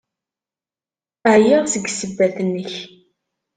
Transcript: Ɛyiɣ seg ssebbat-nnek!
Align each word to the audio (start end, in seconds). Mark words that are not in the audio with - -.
Ɛyiɣ 1.33 1.63
seg 1.67 1.85
ssebbat-nnek! 1.89 2.73